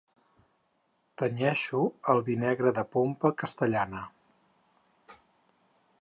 Tenyeixo 1.21 1.83
el 2.13 2.23
vi 2.29 2.37
negre 2.45 2.73
de 2.79 2.87
pompa 2.97 3.33
castellana. 3.45 4.05